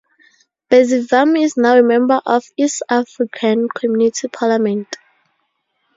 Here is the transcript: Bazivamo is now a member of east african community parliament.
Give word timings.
Bazivamo 0.69 1.43
is 1.43 1.55
now 1.57 1.77
a 1.77 1.83
member 1.83 2.19
of 2.25 2.43
east 2.57 2.81
african 2.89 3.69
community 3.69 4.27
parliament. 4.29 4.97